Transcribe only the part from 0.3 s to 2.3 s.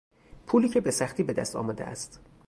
پولی که بسختی به دست آمده است